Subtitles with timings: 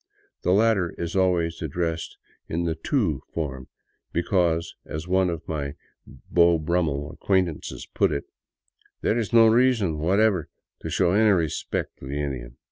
[0.41, 2.17] The latter is always ad dressed
[2.49, 3.67] in the" tu" form,"
[4.11, 5.75] because," as one of my
[6.07, 8.23] Beau Brummel acquaintances put it,"
[9.03, 10.49] there is no reason whatever
[10.81, 12.57] to show any re spect to the Indian."